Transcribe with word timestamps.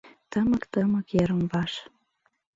Тымык-тымык 0.31 1.07
йырым-ваш. 1.15 1.73